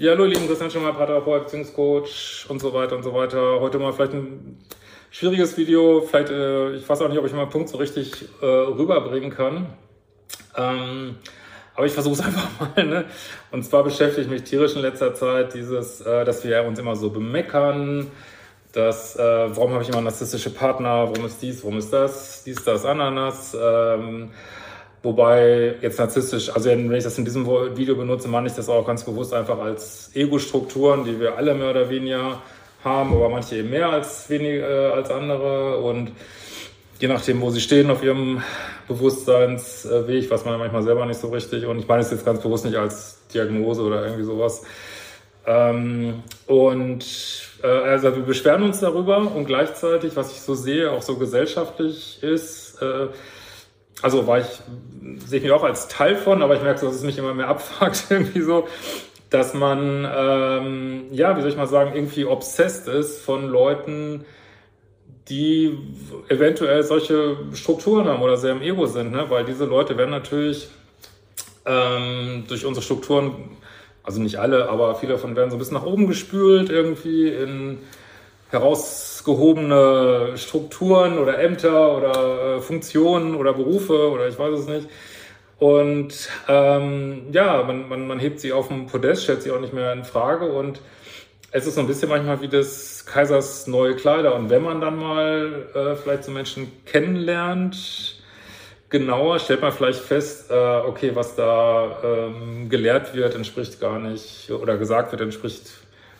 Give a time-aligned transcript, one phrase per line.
[0.00, 3.58] Ja, hallo, lieben Christian Schimmer, Paartherapeut, Beziehungscoach und so weiter und so weiter.
[3.58, 4.56] Heute mal vielleicht ein
[5.10, 6.02] schwieriges Video.
[6.02, 9.30] Vielleicht, äh, ich weiß auch nicht, ob ich mal einen Punkt so richtig äh, rüberbringen
[9.30, 9.66] kann.
[10.56, 11.16] Ähm,
[11.74, 12.86] aber ich versuche es einfach mal.
[12.86, 13.04] Ne?
[13.50, 17.10] Und zwar beschäftigt mich tierisch in letzter Zeit dieses, äh, dass wir uns immer so
[17.10, 18.08] bemeckern,
[18.70, 22.62] dass, äh, warum habe ich immer narzisstische Partner, warum ist dies, warum ist das, dies,
[22.62, 23.56] das, Ananas.
[23.60, 24.30] Ähm,
[25.02, 28.84] Wobei jetzt narzisstisch, also wenn ich das in diesem Video benutze, meine ich das auch
[28.84, 32.42] ganz bewusst einfach als Ego-Strukturen, die wir alle mehr oder weniger
[32.82, 35.78] haben, aber manche eben mehr als, wenig, äh, als andere.
[35.78, 36.10] Und
[36.98, 38.42] je nachdem, wo sie stehen auf ihrem
[38.88, 41.64] Bewusstseinsweg, was man manchmal selber nicht so richtig.
[41.66, 44.62] Und ich meine es jetzt ganz bewusst nicht als Diagnose oder irgendwie sowas.
[45.46, 47.04] Ähm, und
[47.62, 52.22] äh, also wir beschweren uns darüber und gleichzeitig, was ich so sehe, auch so gesellschaftlich
[52.22, 53.06] ist, äh,
[54.02, 54.46] also war ich,
[55.26, 57.34] sehe ich mich auch als Teil von, aber ich merke so, dass es mich immer
[57.34, 58.68] mehr abfuckt, irgendwie so,
[59.30, 64.24] dass man, ähm, ja, wie soll ich mal sagen, irgendwie obsessed ist von Leuten,
[65.28, 65.76] die
[66.28, 69.26] eventuell solche Strukturen haben oder sehr im Ego sind, ne?
[69.28, 70.68] weil diese Leute werden natürlich
[71.66, 73.50] ähm, durch unsere Strukturen,
[74.02, 77.78] also nicht alle, aber viele davon werden so ein bisschen nach oben gespült irgendwie in
[78.50, 84.88] herausgehobene Strukturen oder Ämter oder äh, Funktionen oder Berufe oder ich weiß es nicht.
[85.58, 89.74] Und ähm, ja, man, man, man hebt sie auf dem Podest, stellt sie auch nicht
[89.74, 90.80] mehr in Frage und
[91.50, 94.34] es ist so ein bisschen manchmal wie des Kaisers neue Kleider.
[94.34, 98.16] Und wenn man dann mal äh, vielleicht so Menschen kennenlernt,
[98.90, 104.50] genauer, stellt man vielleicht fest, äh, okay, was da ähm, gelehrt wird, entspricht gar nicht
[104.50, 105.70] oder gesagt wird, entspricht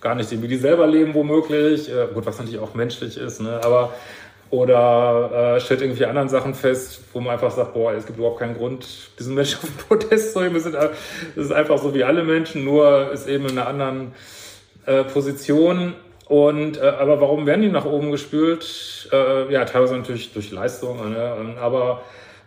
[0.00, 1.90] gar nicht dem, wie die selber leben, womöglich.
[1.90, 3.60] Äh, gut, was natürlich auch menschlich ist, ne?
[3.62, 3.92] aber
[4.50, 8.40] oder äh, stellt irgendwie anderen Sachen fest, wo man einfach sagt, boah, es gibt überhaupt
[8.40, 8.84] keinen Grund,
[9.18, 10.54] diesen Menschen auf den Podest zu heben.
[10.54, 10.66] Das
[11.36, 14.12] ist einfach so wie alle Menschen, nur ist eben in einer anderen
[14.86, 15.94] äh, Position.
[16.26, 19.08] Und äh, aber warum werden die nach oben gespült?
[19.12, 21.56] Äh, ja, teilweise natürlich durch Leistung, ne?
[21.60, 22.02] aber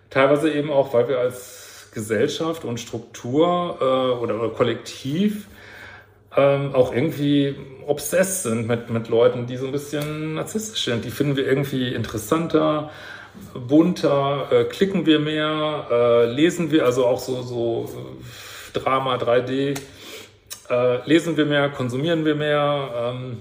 [0.10, 3.84] teilweise eben auch, weil wir als Gesellschaft und Struktur äh,
[4.22, 5.48] oder, oder Kollektiv
[6.36, 7.56] ähm, auch irgendwie
[7.88, 11.06] obsessed sind mit, mit Leuten, die so ein bisschen narzisstisch sind.
[11.06, 12.92] Die finden wir irgendwie interessanter,
[13.68, 19.80] bunter, äh, klicken wir mehr, äh, lesen wir, also auch so, so äh, Drama 3D,
[20.70, 23.38] äh, lesen wir mehr, konsumieren wir mehr ähm,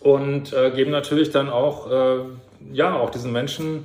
[0.00, 1.88] und äh, geben natürlich dann auch,
[2.72, 3.84] ja, auch diesen Menschen,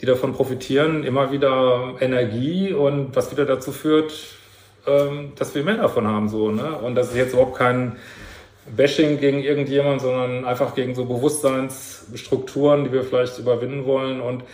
[0.00, 4.12] die davon profitieren, immer wieder Energie und was wieder dazu führt,
[4.86, 6.28] ähm, dass wir mehr davon haben.
[6.28, 6.76] So, ne?
[6.78, 7.96] Und das ist jetzt überhaupt kein
[8.76, 14.20] Bashing gegen irgendjemand, sondern einfach gegen so Bewusstseinsstrukturen, die wir vielleicht überwinden wollen.
[14.20, 14.44] Und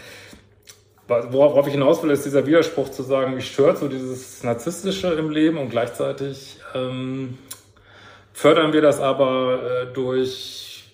[1.07, 5.31] worauf ich hinaus will, ist dieser Widerspruch zu sagen, mich stört so dieses Narzisstische im
[5.31, 7.39] Leben und gleichzeitig ähm,
[8.33, 10.85] fördern wir das aber äh, durch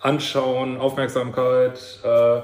[0.00, 2.40] Anschauen, Aufmerksamkeit, äh,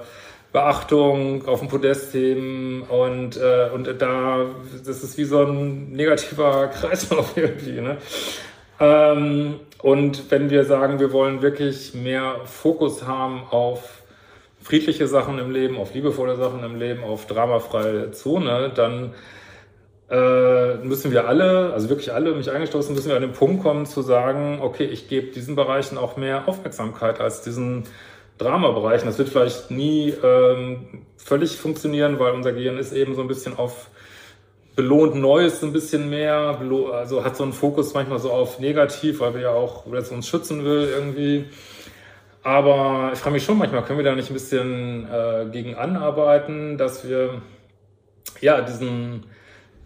[0.55, 4.47] Beachtung, auf dem Podest heben und, äh, und da,
[4.87, 7.81] das ist wie so ein negativer Kreislauf irgendwie.
[7.81, 7.97] Ne?
[8.79, 14.05] Ähm, und wenn wir sagen, wir wollen wirklich mehr Fokus haben auf
[14.63, 19.13] friedliche Sachen im Leben, auf liebevolle Sachen im Leben, auf dramafreie Zone, dann
[20.09, 23.87] äh, müssen wir alle, also wirklich alle, mich eingestoßen, müssen wir an den Punkt kommen
[23.87, 27.89] zu sagen, okay, ich gebe diesen Bereichen auch mehr Aufmerksamkeit als diesen
[28.39, 29.07] Drama-Bereichen.
[29.07, 33.57] Das wird vielleicht nie ähm, völlig funktionieren, weil unser Gehirn ist eben so ein bisschen
[33.57, 33.91] auf
[34.77, 36.59] belohnt Neues ein bisschen mehr,
[36.93, 40.11] also hat so einen Fokus manchmal so auf negativ, weil wir ja auch, weil es
[40.11, 41.45] uns schützen will irgendwie.
[42.43, 46.77] Aber ich frage mich schon manchmal, können wir da nicht ein bisschen äh, gegen anarbeiten,
[46.77, 47.41] dass wir
[48.41, 49.25] ja diesen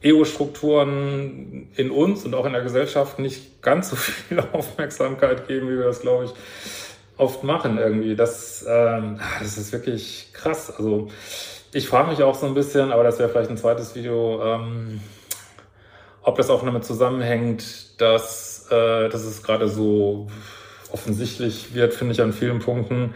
[0.00, 5.76] Ego-Strukturen in uns und auch in der Gesellschaft nicht ganz so viel Aufmerksamkeit geben, wie
[5.76, 6.30] wir das, glaube ich,
[7.18, 8.16] oft machen irgendwie.
[8.16, 10.74] Das, ähm, das ist wirklich krass.
[10.74, 11.08] Also
[11.72, 15.00] ich frage mich auch so ein bisschen, aber das wäre vielleicht ein zweites Video, ähm,
[16.22, 20.28] ob das auch damit zusammenhängt, dass, äh, dass es gerade so
[20.92, 23.14] offensichtlich wird, finde ich an vielen Punkten,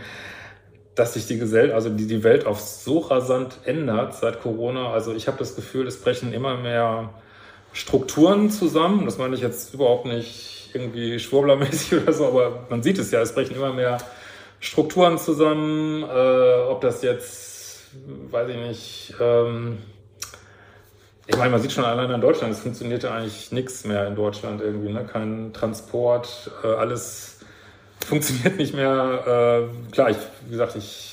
[0.94, 4.92] dass sich die Gesellschaft, also die, die Welt auf so rasant ändert seit Corona.
[4.92, 7.14] Also ich habe das Gefühl, es brechen immer mehr
[7.72, 9.06] Strukturen zusammen.
[9.06, 13.20] Das meine ich jetzt überhaupt nicht irgendwie schwurblermäßig oder so, aber man sieht es ja,
[13.20, 13.98] es brechen immer mehr
[14.60, 17.86] Strukturen zusammen, äh, ob das jetzt,
[18.30, 19.78] weiß ich nicht, ähm,
[21.26, 24.16] ich meine, man sieht schon allein in Deutschland, es funktioniert ja eigentlich nichts mehr in
[24.16, 25.04] Deutschland irgendwie, ne?
[25.04, 27.38] kein Transport, äh, alles
[28.04, 29.68] funktioniert nicht mehr.
[29.70, 30.16] Äh, klar, ich,
[30.46, 31.12] wie gesagt, ich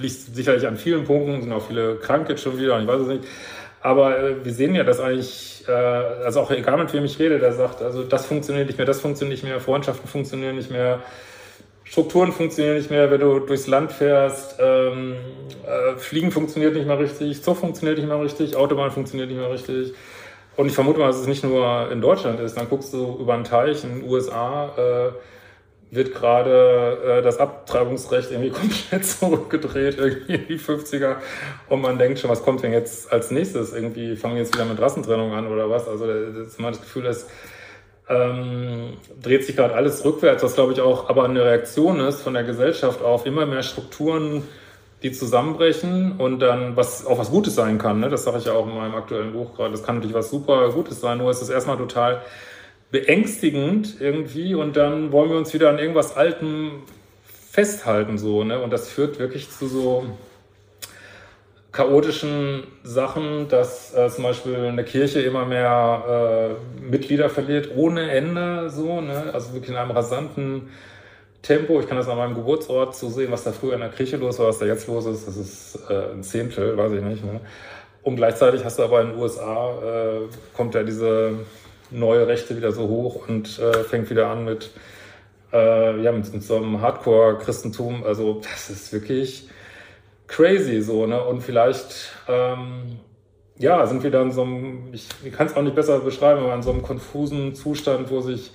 [0.00, 3.08] liegt sicherlich an vielen Punkten, sind auch viele krank jetzt schon wieder, ich weiß es
[3.08, 3.24] nicht.
[3.86, 7.38] Aber äh, wir sehen ja, dass eigentlich, äh, also auch egal mit wem ich rede,
[7.38, 11.04] der sagt, also das funktioniert nicht mehr, das funktioniert nicht mehr, Freundschaften funktionieren nicht mehr,
[11.84, 15.14] Strukturen funktionieren nicht mehr, wenn du durchs Land fährst, ähm,
[15.64, 19.52] äh, Fliegen funktioniert nicht mehr richtig, Zug funktioniert nicht mehr richtig, Autobahn funktioniert nicht mehr
[19.52, 19.94] richtig.
[20.56, 22.56] Und ich vermute mal, dass es nicht nur in Deutschland ist.
[22.56, 25.12] Dann guckst du über einen Teich in den USA, äh,
[25.90, 28.50] wird gerade äh, das Abtreibungsrecht irgendwie
[28.90, 31.16] komplett zurückgedreht, irgendwie in die 50er.
[31.68, 33.72] Und man denkt schon, was kommt denn jetzt als nächstes?
[33.72, 35.88] Irgendwie fangen wir jetzt wieder mit Rassentrennung an oder was?
[35.88, 37.26] Also das ist mal das Gefühl, dass
[38.08, 42.34] ähm, dreht sich gerade alles rückwärts, was glaube ich auch aber eine Reaktion ist von
[42.34, 44.44] der Gesellschaft auf immer mehr Strukturen,
[45.02, 48.00] die zusammenbrechen und dann was auch was Gutes sein kann.
[48.00, 48.08] Ne?
[48.08, 49.72] Das sage ich ja auch in meinem aktuellen Buch gerade.
[49.72, 52.22] Das kann natürlich was super Gutes sein, nur ist es erstmal total
[52.90, 56.82] beängstigend irgendwie und dann wollen wir uns wieder an irgendwas Altem
[57.50, 60.06] festhalten so ne und das führt wirklich zu so
[61.76, 68.70] chaotischen Sachen, dass äh, zum Beispiel eine Kirche immer mehr äh, Mitglieder verliert, ohne Ende,
[68.70, 69.24] so, ne?
[69.34, 70.70] also wirklich in einem rasanten
[71.42, 71.78] Tempo.
[71.78, 74.38] Ich kann das an meinem Geburtsort so sehen, was da früher in der Kirche los
[74.38, 75.28] war, was da jetzt los ist.
[75.28, 77.22] Das ist äh, ein Zehntel, weiß ich nicht.
[77.22, 77.40] Ne?
[78.02, 80.20] Und gleichzeitig hast du aber in den USA, äh,
[80.56, 81.40] kommt ja diese
[81.90, 84.70] neue Rechte wieder so hoch und äh, fängt wieder an mit,
[85.52, 88.04] äh, ja, mit, mit so einem Hardcore-Christentum.
[88.04, 89.48] Also das ist wirklich
[90.26, 91.22] crazy so, ne?
[91.22, 92.98] Und vielleicht, ähm,
[93.58, 96.54] ja, sind wir dann so einem, ich, ich kann es auch nicht besser beschreiben, aber
[96.54, 98.52] in so einem konfusen Zustand, wo sich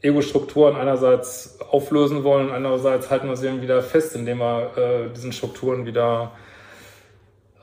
[0.00, 5.86] Ego-Strukturen einerseits auflösen wollen, andererseits halten wir sie wieder fest, indem wir äh, diesen Strukturen
[5.86, 6.32] wieder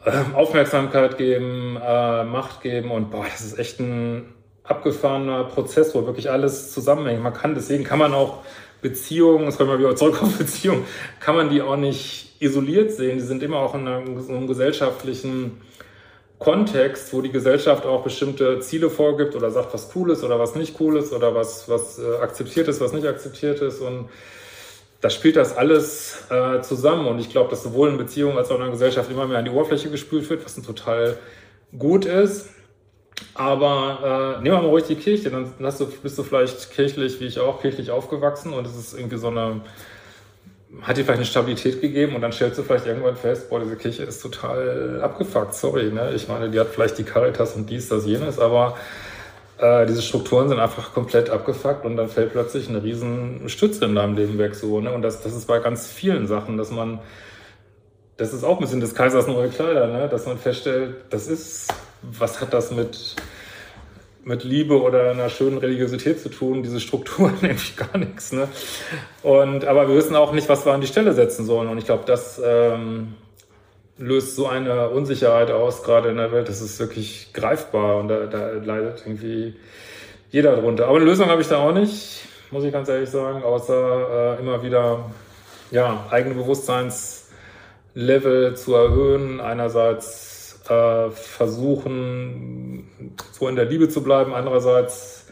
[0.06, 4.34] äh, Aufmerksamkeit geben, äh, Macht geben und boah, das ist echt ein
[4.70, 7.22] abgefahrener Prozess, wo wirklich alles zusammenhängt.
[7.22, 8.44] Man kann, deswegen kann man auch
[8.82, 10.86] Beziehungen, das kommen wir wieder zurück auf Beziehungen,
[11.20, 13.18] kann man die auch nicht isoliert sehen.
[13.18, 15.60] Die sind immer auch in einem, so einem gesellschaftlichen
[16.38, 20.56] Kontext, wo die Gesellschaft auch bestimmte Ziele vorgibt oder sagt, was cool ist oder was
[20.56, 23.82] nicht cool ist oder was, was äh, akzeptiert ist, was nicht akzeptiert ist.
[23.82, 24.08] Und
[25.02, 27.08] da spielt das alles äh, zusammen.
[27.08, 29.46] Und ich glaube, dass sowohl in Beziehungen als auch in der Gesellschaft immer mehr an
[29.46, 31.18] die Oberfläche gespült wird, was ein total
[31.78, 32.50] gut ist.
[33.40, 37.26] Aber äh, nehmen wir mal ruhig die Kirche, dann du, bist du vielleicht kirchlich, wie
[37.26, 39.62] ich auch, kirchlich aufgewachsen und es ist irgendwie so eine,
[40.82, 43.78] hat dir vielleicht eine Stabilität gegeben und dann stellst du vielleicht irgendwann fest, boah, diese
[43.78, 46.12] Kirche ist total abgefuckt, sorry, ne?
[46.14, 48.76] Ich meine, die hat vielleicht die Caritas und dies, das, jenes, aber
[49.58, 53.96] äh, diese Strukturen sind einfach komplett abgefuckt und dann fällt plötzlich eine riesen Stütze in
[53.96, 54.92] deinem Leben weg, so, ne?
[54.92, 57.00] Und das, das ist bei ganz vielen Sachen, dass man,
[58.20, 60.08] das ist auch ein bisschen des Kaisers neue Kleider, ne?
[60.08, 63.16] Dass man feststellt, das ist was hat das mit,
[64.24, 66.64] mit Liebe oder einer schönen Religiosität zu tun?
[66.64, 68.32] Diese Strukturen nämlich gar nichts.
[68.32, 68.48] Ne?
[69.24, 71.68] Und, aber wir wissen auch nicht, was wir an die Stelle setzen sollen.
[71.68, 73.16] Und ich glaube, das ähm,
[73.98, 76.50] löst so eine Unsicherheit aus, gerade in der Welt.
[76.50, 79.56] Das ist wirklich greifbar und da, da leidet irgendwie
[80.32, 80.88] jeder drunter.
[80.88, 82.22] Aber eine Lösung habe ich da auch nicht,
[82.52, 85.10] muss ich ganz ehrlich sagen, außer äh, immer wieder
[85.72, 86.36] ja, eigene
[88.00, 89.42] Bewusstseinslevel zu erhöhen.
[89.42, 92.90] Einerseits äh, versuchen,
[93.32, 94.34] so in der Liebe zu bleiben.
[94.34, 95.28] Andererseits,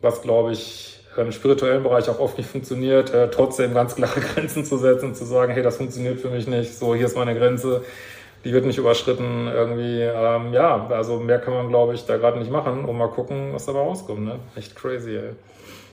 [0.00, 4.64] was glaube ich im spirituellen Bereich auch oft nicht funktioniert, äh, trotzdem ganz klare Grenzen
[4.64, 7.34] zu setzen und zu sagen, hey, das funktioniert für mich nicht, so hier ist meine
[7.34, 7.82] Grenze,
[8.44, 9.48] die wird nicht überschritten.
[9.48, 13.08] Irgendwie, ähm, ja, also mehr kann man, glaube ich, da gerade nicht machen und mal
[13.08, 14.26] gucken, was dabei rauskommt.
[14.26, 14.38] Ne?
[14.56, 15.30] Echt crazy, ey.